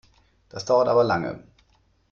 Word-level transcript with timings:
Das 0.49 0.65
dauert 0.65 0.87
aber 0.87 1.03
lange! 1.03 1.43